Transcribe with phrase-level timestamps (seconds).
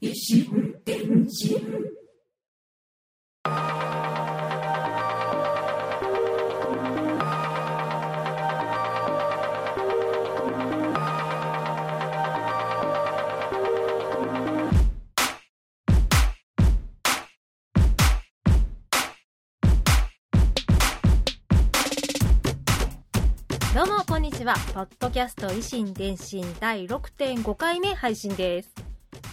[0.00, 0.44] 石
[0.84, 2.03] 電人
[23.74, 24.54] どうもこんにちは。
[24.72, 28.70] ポッドキャスト維新伝心第6.5回目配信です。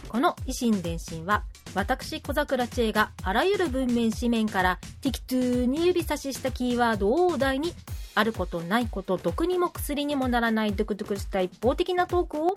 [0.10, 1.44] この維新伝心は
[1.76, 7.72] 私小桜知恵があらゆる文面紙面から適当に指差ししたキーワードをお題に
[8.16, 12.56] あることないこと毒にも薬にもならないドクドクした一方的なトークを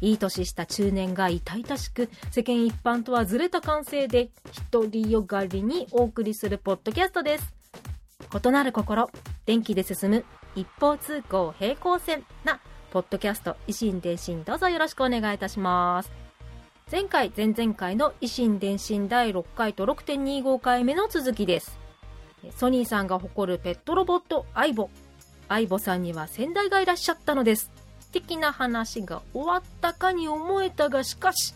[0.00, 4.30] いい年した中年が痛々しく世間一般とはずれた感性で
[4.70, 7.52] 独りよがりにお送りするポッドキャストです。
[8.32, 9.10] 異なる心
[9.44, 10.24] 電気で進む
[10.56, 16.10] 一方通行平行線なポッドキャスト維新伝心どうぞよろしくお願いいたします。
[16.90, 21.78] 前回前々回の維新伝心第6回と6.25回目の続きです。
[22.56, 24.88] ソニーさんが誇るペットロボットアイボ。
[25.48, 27.70] アイボさんには先代がいらっしゃったのです。
[28.12, 31.54] 的な話が終わったかに思えたがしかし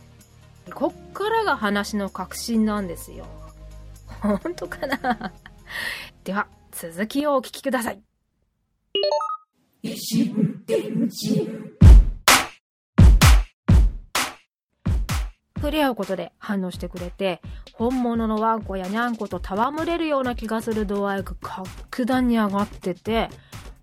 [0.74, 3.24] こっからが話の核心なんですよ。
[4.20, 5.32] 本当かな？
[6.24, 8.09] では続きをお聞きください。
[15.56, 17.40] 触れ合うことで反応してくれて
[17.74, 23.28] 本物のワンコやニャンコと戯れるような気がする度合いが格段に上がってて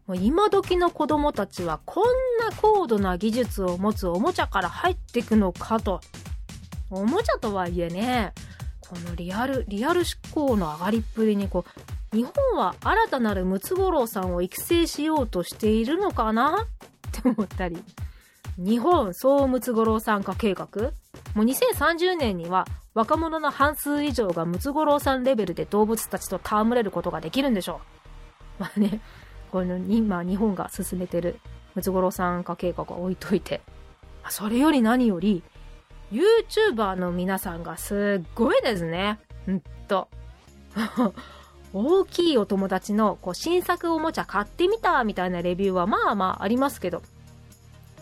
[0.07, 2.03] もう今時の子供たちはこん
[2.39, 5.99] な高度な技術を持つおもちゃから入っていくのかと。
[6.89, 8.33] おもちゃとはいえね
[8.79, 10.01] このリアルリアル
[10.33, 16.63] 思考の上がりっぷりにこう日本は新たなるムツゴロウさんを育成しようとしているのかな？
[16.63, 17.83] って思ったり
[18.57, 20.67] 日本総ムツゴロウさん化計画？
[21.35, 27.81] もう2030年には若者の半数以上がムツゴロウさんレベルで動物たちと戯れることができるんでしょ
[28.59, 28.61] う。
[28.63, 29.01] まあね、
[29.51, 31.39] この今日本が進めてる
[31.75, 33.61] ムツゴロウさん化計画は置いといて。
[34.29, 35.43] それより何より、
[36.11, 39.19] YouTuber の皆さんがすっごいですね。
[39.49, 40.07] んと。
[41.73, 47.01] 大きいお友達のこう新作おもちゃ買ってみたみたいなレビューはまあまあありますけど、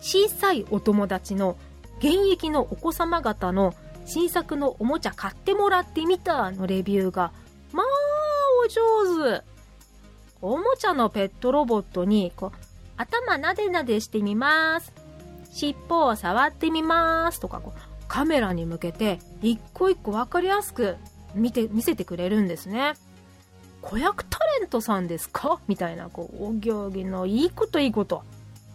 [0.00, 1.56] 小さいお友達の
[1.98, 3.74] 現役のお子様方の
[4.06, 7.32] 新作のおもちゃ買ってもらってみたのレビューが、
[7.72, 7.86] まあ、
[8.64, 9.44] お上手。
[10.40, 12.58] おもちゃのペットロボットに、こう、
[12.96, 14.92] 頭なでなでしてみます。
[15.50, 17.40] 尻尾を触ってみます。
[17.40, 20.96] とか、こう、カメラに向けて、一個一個わかりやすく
[21.34, 22.94] 見て、見せてくれるんですね。
[23.88, 25.60] 子役タレントさんですか？
[25.68, 28.24] みたいな、こう、お行儀のいいこといいこと。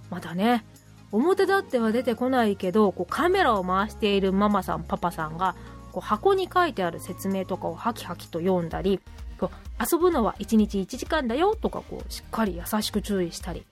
[0.10, 0.64] まだね、
[1.12, 5.56] 表立っては出てこないけどこうカメラを回しているママさんパパさんが
[5.92, 9.02] こう箱に書いてある説明とかをハキハキと読んだり
[9.38, 13.66] こう遊ぶのは1日1時間だよとかこうしっかり優しく注意したり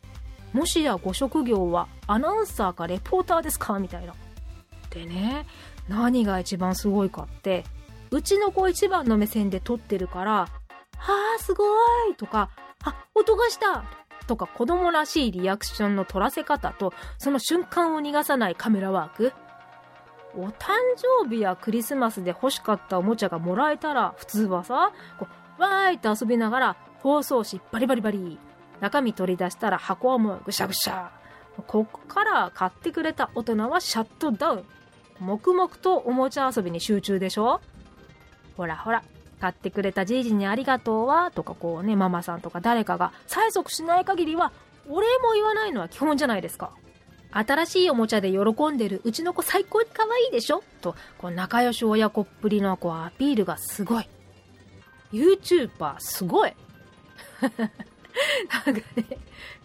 [0.51, 3.79] もしやご職業はアナウンサーかレポーターですか？
[3.79, 4.13] みたいな。
[4.89, 5.45] でね
[5.87, 7.63] 何が一番すごいかって
[8.11, 10.49] うちの子一番の目線で撮ってるから
[10.99, 11.63] 「はあすご
[12.11, 12.49] い!」とか
[12.85, 13.83] 「あ音がした!」
[14.27, 19.33] とか子供らしいリアクションの取らせ方と、その瞬間を逃がさないカメラワーク。
[20.35, 20.75] お誕
[21.23, 25.27] 生日やクリスマスで欲しかったおもちゃがもらえたら、普通はさ、こ
[25.57, 28.37] うわーいって遊びながら、包装紙バリバリバリ。
[28.79, 31.11] 中身取り出したら箱はもうぐしゃぐしゃ。
[31.67, 34.65] ここから買ってくれた大人はシャットダウン。
[35.19, 37.59] 黙々とおもちゃ遊びに集中でしょ？
[38.55, 39.01] ほらほら、
[39.39, 44.51] 買ってくれたじいじにありがとうは、とかこうね、ママさんとか誰かが催促しない限りは、
[44.87, 46.71] お礼も言わないのは基本じゃないですか。
[47.31, 48.39] 新しいおもちゃで喜
[48.71, 50.63] んでるうちの子最高に可愛いでしょ？
[50.81, 54.09] と、こう仲良し親子っぷりのこうアピールがすごい。
[55.13, 56.53] YouTuber すごい。
[57.41, 59.05] なんかね、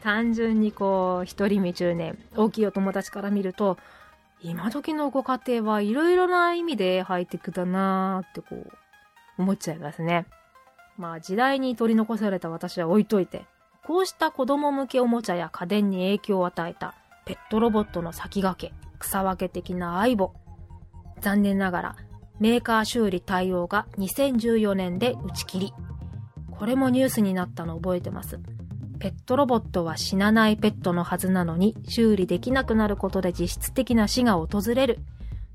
[0.03, 3.79] 単純にこう、一人目中年、大きいお友達から見ると、
[4.43, 8.73] 今時のご家庭はいろいろな意味でハイテクだなーってこう、
[9.39, 10.27] 思っちゃいますね。
[10.97, 13.47] まあ時代に取り残された私は置いといて、
[13.87, 16.95] こうした子供向けおもちゃや家電に影響を与えた
[17.27, 20.33] ペットロボットの先駆け、草分け的な相棒。
[21.21, 21.97] 残念ながら
[22.41, 25.73] メーカー修理対応が2014年で打ち切り。
[26.51, 28.41] これもニュースになったの覚えてます。
[28.99, 35.01] ペットロボットは死なないペットのはずなのに修理できなくなることで実質的な死が訪れる。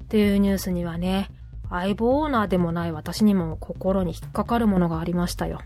[0.10, 1.30] というニュースにはね、
[1.70, 5.60] 相棒オーナーでもない私にも心に引っかかるものがありましたよ。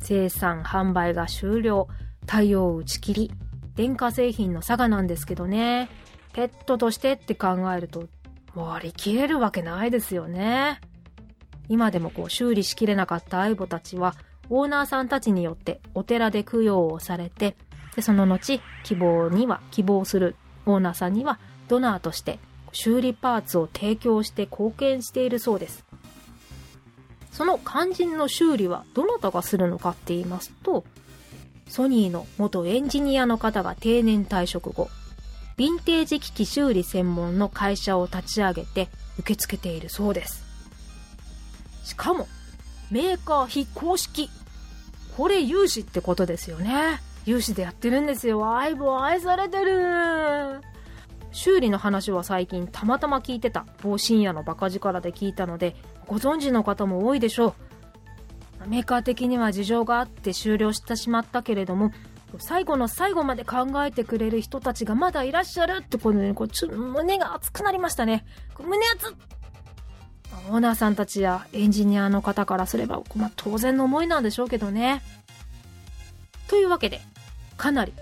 [0.00, 1.88] 生産販売が終了。
[2.26, 3.32] 対応打ち切り。
[3.74, 5.88] 電化製品の差がなんですけどね。
[6.32, 8.08] ペットとしてって考えると
[8.54, 10.80] 割り切れるわけないですよね。
[11.68, 14.14] 今でもこう修理しきれなかった相棒たちは
[14.50, 17.56] オーナーさんたちによってお寺で供養をされて
[17.96, 20.36] でその後希望には希望する
[20.66, 21.38] オーナーさんには
[21.68, 22.38] ドナーとして
[22.74, 25.84] 修理パーツを提供して貢献しているそうです。
[27.32, 30.84] その肝心の修理はどなたがするのかって言いますと
[31.68, 34.88] ソニーの元エンジニアの方が定年退職後
[35.56, 38.88] ヴィンテージ機器修理専門の会社を立ち上げて
[39.18, 40.44] 受け付けているそうです。
[41.84, 42.28] しかも
[42.90, 44.30] メーカー非公式。
[45.16, 47.00] これ有志ってことですよね。
[47.24, 48.56] 有志でやってるんですよ。
[48.56, 50.60] 愛母愛されてる
[51.34, 55.76] 修理の話は最近たまたま聞いてた某深夜のバカ力で聞いたので
[56.06, 57.54] ご存知の方も多いでしょ
[58.64, 61.92] うメーカー的には事情があって終了してしまったけれども
[62.38, 68.24] 最後の最後まで考えてくれる人たちがまだいらっしゃるってことで、こうちょ胸が熱くなりましたね。
[68.58, 69.14] 胸熱
[70.50, 75.02] オーナーさんたちやエンジニアの方からすれば、まあ、当然の思いなんでしょうけどね。
[76.48, 77.00] というわけで、
[77.56, 77.92] かなり、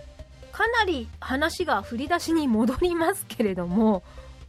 [0.52, 4.02] かなり話が振り出しに戻りますけれども、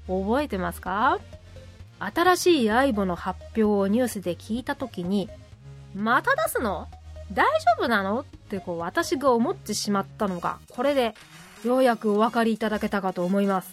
[0.08, 1.20] 覚えてますか？
[2.00, 5.30] 新しい相棒の発表をニュースで聞いた時に、
[5.96, 6.90] また出すの？
[7.32, 8.20] 大丈夫なの？
[8.20, 11.16] ってこう私が思ってしまったのが、これで
[11.64, 13.70] ようやくお分かりいただけたかと思います。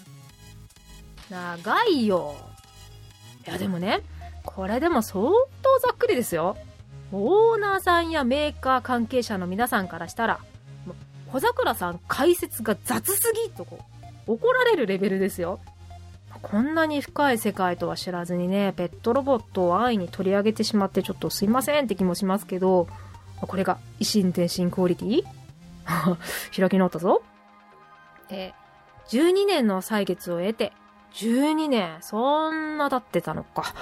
[1.28, 2.36] 長いよ。
[3.46, 4.02] いやでもね、
[4.44, 5.30] これでも相
[5.62, 6.56] 当ざっくりですよ。
[7.10, 10.38] オーナーさんやメーカー関係者の皆さんからしたら、
[11.32, 13.78] 小桜さん解説が雑すぎとこ、
[14.26, 15.60] 怒られるレベルですよ。
[16.42, 22.88] こんなに深い世界とは知らずにね、ペットロボットを安易に取り上げてしまってちょっとすいませんって気もしますけど、
[23.40, 25.24] これが維新転身クオリティ？
[26.56, 27.22] 開き直ったぞ。
[28.30, 28.52] え
[29.08, 30.72] 12年の歳月を得て、
[31.14, 33.74] 12年、そんな経ってたのか。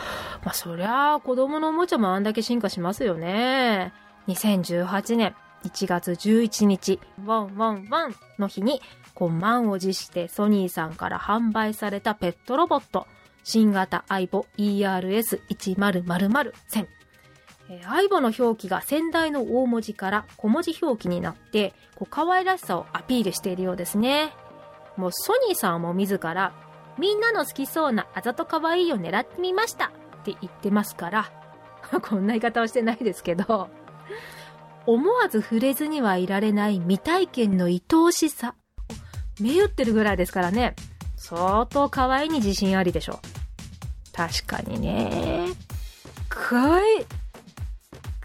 [0.43, 3.93] まあ、そりゃあ、子供のおもちゃもあんだけ進化しますよね。
[4.29, 8.81] 2018年1月11日、ワンワンワンの日に、
[9.15, 13.07] こう、満を持してソニーさんから販売されたペットロボット、
[13.45, 16.87] 新型アイボ ERS1000。
[17.71, 24.33] えー、アイボの表記が先代の大文字から小文字表記になって、こう可愛らしさをアピールしているようですね。
[24.97, 26.53] もうソニーさんも自ら、
[26.99, 29.91] みんなの好きそうなあざと可愛いを狙ってみましたっ
[30.25, 31.31] て言ってますから、
[32.03, 33.69] こんな言い方はしてないですけど、
[34.91, 38.55] 思わず触れずにはいられない未体験の愛おしさ。
[39.39, 40.77] 目打ってるぐらいですからね、
[41.15, 43.21] 相当可愛いに自信ありでしょ。
[44.15, 45.49] 確かにね。
[46.31, 47.07] 可愛い。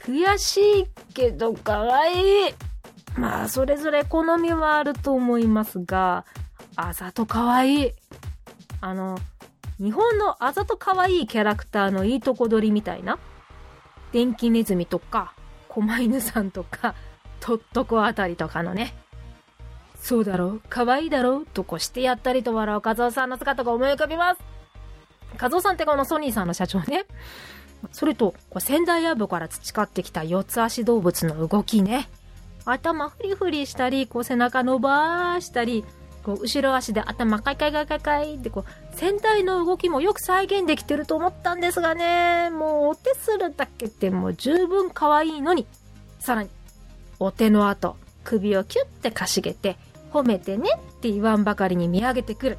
[0.05, 2.53] 悔しいけど可愛い。
[3.17, 6.25] まあ、それぞれ好みはあると思いますが、
[6.77, 7.91] あざと可愛い。
[8.79, 9.17] あの、
[9.79, 13.19] 日本のあざと可愛いキャラクターのいいとこ取りみたいな、
[14.13, 15.33] 電気ネズミとか、
[15.73, 16.93] 狛犬さんとか、
[17.39, 18.93] とっとこあたりとかのね、
[19.95, 24.41] そうだろう可愛いだろうとこしてやったりと笑う和夫さんの姿が思い浮かびます。
[25.41, 27.05] 和夫さんってこのソニーさんの社長ね。
[27.91, 32.07] それと、仙台ヤブから培ってきた四つ足動物の動きね。
[32.65, 35.83] 頭フリフリしたり、こう背中伸ばしたり、
[36.23, 45.67] こう後ろ足で頭カイカイカイカイカイってこう先代の動きもよく再現できてると思ったんですがね、もうお手するだけでも十分可愛いのに、
[46.19, 46.49] さらに、
[47.19, 49.77] お手の後、首をキュッてかしげて、
[50.11, 52.57] 褒めてねって言わんばかりに見上げてくる。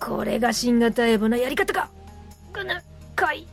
[0.00, 1.90] これが新型エボのやり方か。
[2.52, 2.82] ぐぬ
[3.14, 3.46] かい。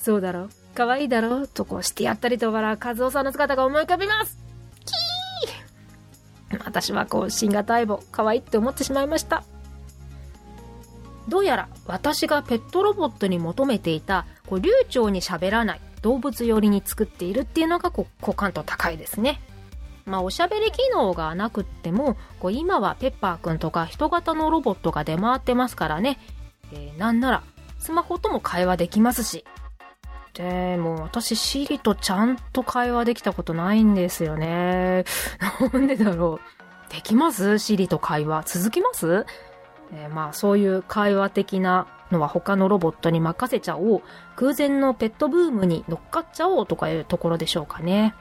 [0.00, 4.47] そうだろ可愛いだろとこうしてやったりと笑う和夫さんの姿が思い浮かびます。
[6.68, 9.42] 私はこう新型相棒可愛いって思ってしまいました
[11.28, 19.40] どうやら私がペットロボットに求めていたこう流暢に喋らない動物寄りに作っているっていうのがこう好感度高いですね
[20.08, 26.18] まあ、おしゃべり機能がなくっても、こう今はペッパーくんとか人型のロボットが出回ってますからね。
[26.72, 27.42] えー、なんなら、
[27.78, 29.44] スマホとも会話できますし。
[30.32, 35.04] でも、私、シリとちゃんと会話できたことないんですよね。
[35.72, 36.57] なんでだろう。
[36.90, 37.58] できます？
[37.58, 38.42] シリと会話。
[38.46, 39.26] 続きます？
[39.92, 44.02] えー、まあ、そういう会話的なのは他のロボットに任せちゃおう。
[44.36, 48.14] 空前のペットブームに乗っかっちゃおうとかいうところでしょうかね。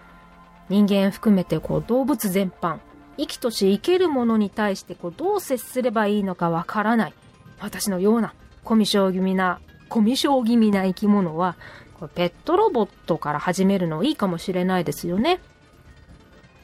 [0.69, 2.79] 人間含めてこう動物全般、
[3.17, 7.13] 生きとし生けるものに対してこうどう接すればいいのかわからない。
[7.59, 8.33] 私のような
[8.63, 9.59] コミュ障気味な、
[9.89, 11.55] コミュ障気味な生き物は、
[12.13, 15.39] ペットロボットから始めるのいいかもしれないですよね。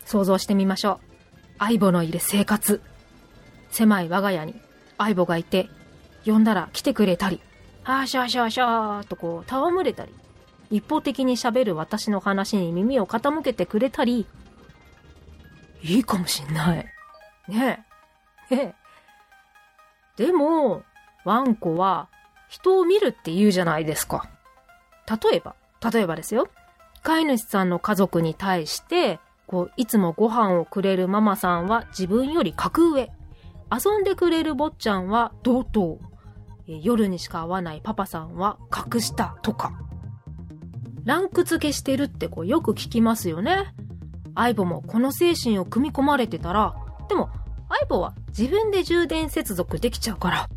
[0.05, 1.12] 想像してみましょう。
[1.59, 2.81] 相棒のいる生活。
[3.71, 4.55] 狭い我が家に
[4.97, 5.69] 相棒がいて、
[6.25, 7.41] 呼んだら来てくれたり、
[7.83, 10.13] はーしゃーしゃーしゃーとこう戯れたり、
[10.71, 14.25] 一方的に喋る私の話に耳を傾けてくれたり、
[15.81, 16.85] いいかもしんない。
[17.47, 17.85] ね
[18.49, 18.55] え。
[18.55, 18.75] ね
[20.17, 20.25] え。
[20.25, 20.83] でも、
[21.25, 22.07] ワンコは
[22.47, 24.29] 人を見るって言うじゃないですか。
[25.07, 25.55] 例えば、
[25.91, 26.47] 例えばですよ。
[27.01, 33.11] 飼い主さんの家族に対して、こう、いつもご飯をくれるママさんは自分より格上。
[33.71, 35.99] 遊んでくれる坊ちゃんは同等。
[36.67, 39.73] 夜にしか会わないパパさんは格下とか。
[41.03, 43.73] ランク付けしてるってこうよく聞きますよね。
[44.35, 46.75] 相棒もこの精神を組み込まれてたら、
[47.09, 47.29] でも
[47.69, 50.49] 相棒は自分で充電接続できちゃうから、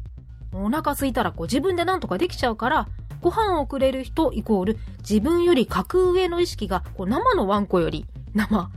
[0.52, 2.88] お腹空いたらこう自分でなんとかできちゃうから、
[3.21, 8.71] ご飯をくれる人イコール自分より格上の意識がこう生のワンコより、生、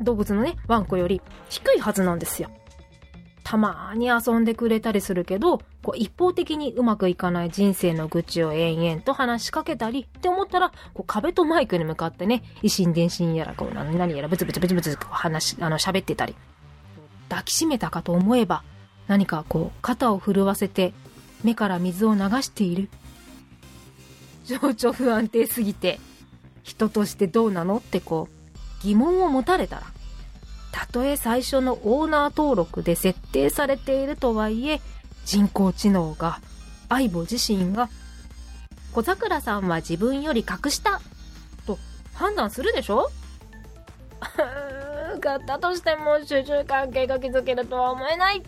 [0.00, 2.50] 動物のね、ワンコより低いはずなんですよ。
[3.44, 16.34] たまに遊んでくれたりするけど、こう一方的にうまくいかない人生の愚痴を延々と話しかけたりって思ったら、こう壁とマイクに向かってね、維心伝心やらこう何やらブツブツブツブツ話、あの喋ってたり。
[17.28, 18.62] 抱きしめたかと思えば、
[19.08, 20.94] 何かこう肩を震わせて
[21.42, 22.88] 目から水を流している。
[24.44, 26.00] 情緒不安定すぎて、
[26.62, 28.33] 人としてどうなのってこう
[28.84, 29.82] 疑問を持たれたら、
[30.72, 34.80] たとえ最初のオーナー登録で設定されているとはいえ、
[35.24, 36.40] 人工知能が、
[36.88, 37.88] 相棒自身が、
[38.92, 41.00] 小桜さんは自分より格下
[41.66, 41.78] と
[42.12, 43.10] 判断するでしょ？
[45.20, 48.42] 買ったとしても主従関係が築けるとは思えない。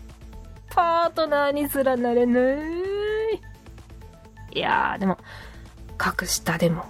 [0.69, 2.55] パートナーにすらなれない。
[4.53, 5.17] いやー、でも、
[5.97, 6.85] 格下でも、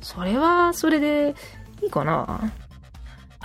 [0.00, 1.34] それはそれで
[1.82, 2.52] いいかな。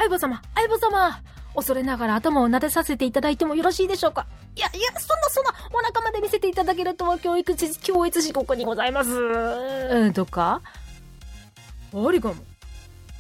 [0.02, 1.22] 相棒様、相棒様
[1.54, 9.12] 恐れながら頭を撫でさせていただいてもよろしいでしょうかいや、いや、そんなそんな、お腹まで見せていただけるとは教育地、教育地国にございます。
[9.12, 10.62] うん、とか？
[11.94, 12.36] 悪いかも。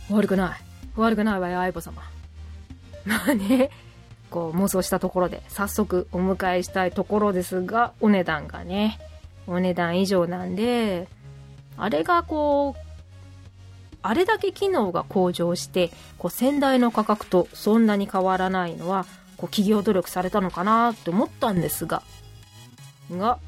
[0.09, 0.59] 悪くない。
[0.95, 2.01] 悪くないわよ、相棒様。
[3.05, 3.69] まあね、
[4.31, 8.97] こう妄想したところで、早速お迎えしたいところですが、お値段がね、
[9.45, 11.07] お値段以上なんで、
[11.77, 12.90] あれがこう、
[14.03, 19.05] あれだけ機能が向上して、こう先代の価格とそんなに変わらないのは、
[19.37, 22.03] こう企業努力されたのかなって思ったんですが、
[23.11, 23.39] が、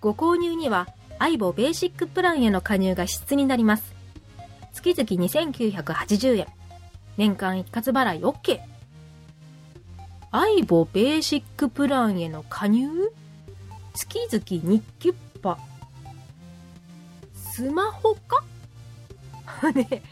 [0.00, 0.88] ご購入には、
[1.18, 3.94] 相棒ベーシックプランへの加入が必須になります。
[4.72, 6.46] 月々2980円。
[7.16, 8.60] 年間一括払い OK。
[10.32, 12.88] 相棒ベーシックプランへの加入？
[13.94, 15.58] 月々日キュッパ。
[17.36, 18.42] スマホか？
[19.74, 20.02] ね、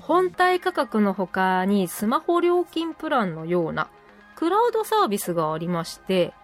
[0.00, 3.88] 本体価格の他にスマホ料金プランのような
[4.34, 6.34] クラウドサービスがありまして、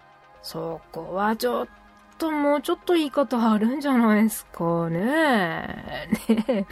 [0.41, 1.67] そこはちょっ
[2.17, 6.09] ともうちょっと言い方あるんじゃないですかね。
[6.27, 6.65] ね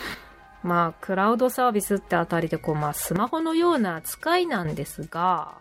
[0.63, 5.55] まあ、クラウドサービスってあたりでこう、まあ、スマホのような扱いなんですが、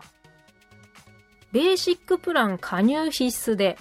[1.51, 3.77] ベーシックプラン加入必須で、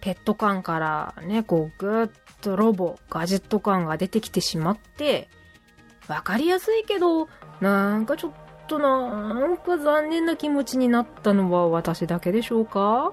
[0.00, 2.10] ペット感からね、こう、ぐーっ
[2.42, 5.28] とロボ、ガジェット感が出てきてしまって、
[6.08, 7.28] わかりやすいけど、
[7.60, 8.32] なんかちょっ
[8.68, 13.12] となんか残念な気持ちになったのは私だけでしょうか？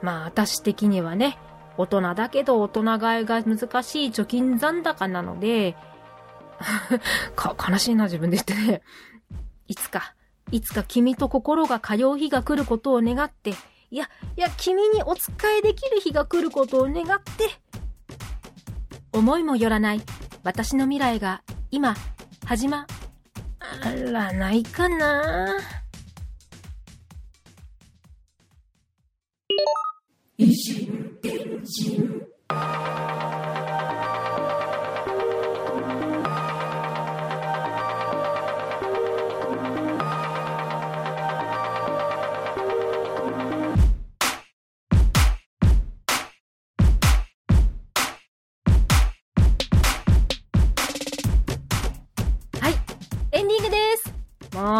[0.00, 1.38] まあ私的にはね、
[1.76, 5.76] 大人だけど大人買いが難しい貯金残高なので、
[7.36, 8.82] か、悲しいな自分で言ってね。
[9.68, 10.14] いつか、
[10.50, 13.54] いつか君と心が通う日が来ることを願って、
[13.90, 17.48] いや、いや、君にお使いできる日が来ることを願って、
[19.12, 20.00] 思いもよらない
[20.44, 21.42] 私の未来が
[21.74, 21.94] 今、
[22.44, 22.86] 始ま
[24.12, 25.58] らないかな？
[30.38, 32.20] 維新伝心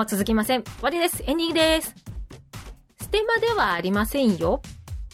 [0.03, 0.65] も続きません。
[0.65, 1.23] 終わりです。
[1.27, 1.95] エンディングです。
[3.01, 4.61] ステマではありませんよ。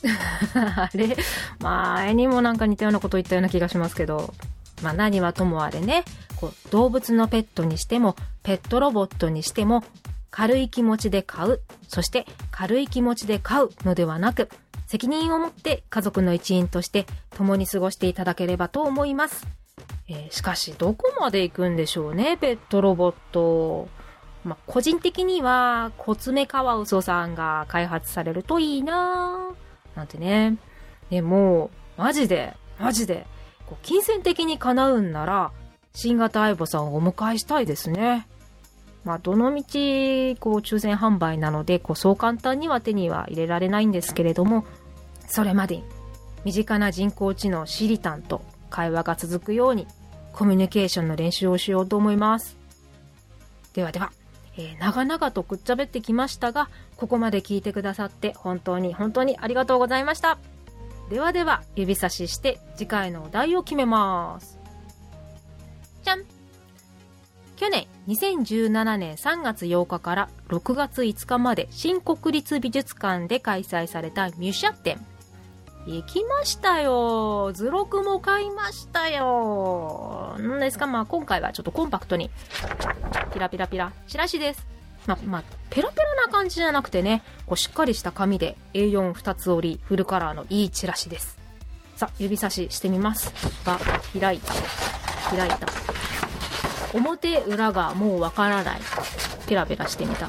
[0.55, 1.15] あれ？
[1.61, 4.33] 前にもなんか似たようなこと言ったような気がしますけど。
[4.83, 6.05] まあ何はともあれね、
[6.37, 9.85] こう動物のペットにしても、ペットロボットにしても、
[10.31, 14.49] 軽い気持ちで買う、そして軽い気持ちで買うのではなく、
[14.87, 19.47] 責任を持って家族の一員として共に過ごしていただければと思います。
[20.09, 23.98] えーしかし、どこまで行くんでしょうね、ペットロボット。
[24.49, 30.57] まあ、個人的には、コツメカワウソさんが開発されるといいなぁなんてね。
[31.11, 33.27] でも、マジで、マジで、
[33.67, 35.53] こう金銭的に叶うんなら、
[35.93, 38.27] 新型相棒さんをお迎えしたいですね。
[39.05, 44.65] まあ、どのみち、こう、抽選販売なので、こう、そう簡単には手には入れられないんですけれども、
[45.27, 45.85] それまでに、
[46.45, 49.87] 身近な人工知能シリタンと会話が続くように、
[50.33, 52.57] コミュニケーションの練習をしようと思います。
[53.75, 54.13] ではでは、
[54.59, 60.39] えー長々とくっちゃべってきましたが、ここまで聞いてくださって本当に本当にありがとうございました。
[61.11, 64.59] ではでは、指差しして次回のお題を決めます。
[66.03, 66.25] じゃん
[67.57, 75.05] 去年2017年3月8日から6月5日まで新国立美術館で開催されたミュシャ展。
[75.87, 77.53] 行きましたよ。
[77.55, 80.28] 図録も買いましたよ。
[80.43, 80.87] なんですか？
[80.87, 82.31] まあ今回はちょっとコンパクトに。
[83.33, 83.93] ピラピラピラ。
[84.07, 84.67] チラシです。
[85.07, 91.39] まあ、まあ、ペラペラな感じじゃなくてね、こうしっかりした紙で A42 つ折り、フルカラーのいいチラシです。
[91.97, 93.33] さあ、指差ししてみます。
[93.65, 93.79] が、
[94.19, 94.53] 開いた。
[95.35, 95.67] 開いた。
[96.93, 98.81] 表裏がもうわからない。
[99.47, 100.29] ペラペラしてみた。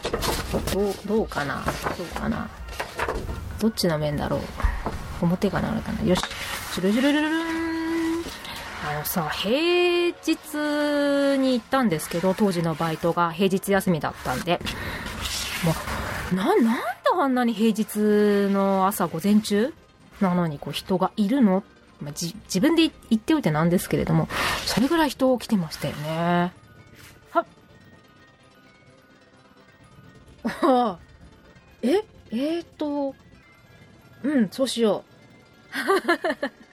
[0.74, 1.64] どう、どうかな？
[1.98, 2.50] どうかな？
[3.60, 4.42] どっちの面だろう？
[5.22, 6.04] 表がなるかな？
[6.04, 6.22] よし。
[6.74, 7.59] シュルシュルルルルン。
[8.88, 14.60] あのさ、平日に行ったんですけど、当時のバイトが平日休みだったんで、
[15.64, 15.74] も
[16.32, 16.70] う、な、なんで
[17.22, 19.74] あんなに平日の朝午前中
[20.22, 21.64] なのにこう人がいるの？
[22.02, 24.30] まあ、じ、自分で言っておいてなんですけれども、
[24.66, 26.54] それぐらい人を来てましたよね。
[27.32, 27.46] はっ。
[30.46, 31.00] ああ。
[31.82, 33.16] ええーと、
[34.24, 36.69] うん、そうしよう。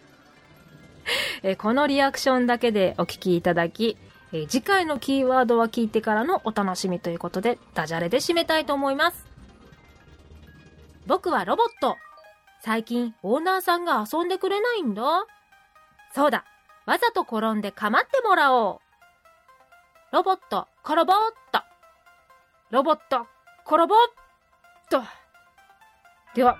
[1.43, 3.97] えーこのリアクションだけでお聞きいただき、
[4.33, 9.27] えー次回のキーワードは聞いてからのお楽しみということで、ダジャレで締めたいと思います。
[11.07, 11.97] 僕はロボット。
[12.61, 15.03] 最近、オーナーさんが遊んでくれないんだ。
[16.15, 16.45] そうだ。
[16.85, 18.79] わざと転んで構ってもらおう。
[20.13, 21.61] ロボット、転ぼーっと。
[22.71, 23.27] ロボット、
[23.65, 24.13] 転ぼーっ
[24.91, 25.03] と。
[26.35, 26.59] では、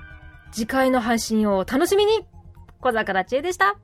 [0.53, 2.25] 次回の配信をお楽しみに
[2.81, 3.77] 小坂千恵でした。